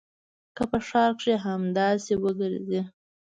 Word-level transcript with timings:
که 0.55 0.63
په 0.71 0.77
ښار 0.87 1.11
کښې 1.19 1.35
همداسې 1.45 2.13
وګرځې. 2.23 2.81